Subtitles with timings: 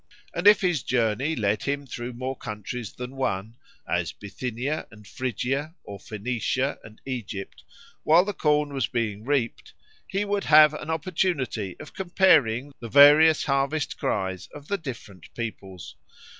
[0.33, 3.57] And if his journey led him through more countries than one,
[3.87, 7.63] as Bithynia and Phrygia, or Phoenicia and Egypt,
[8.01, 9.73] while the corn was being reaped,
[10.07, 15.95] he would have an opportunity of comparing the various harvest cries of the different peoples.